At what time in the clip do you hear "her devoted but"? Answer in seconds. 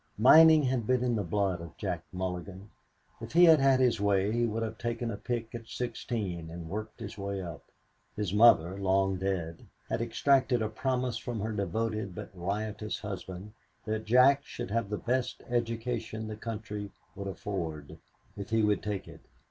11.41-12.31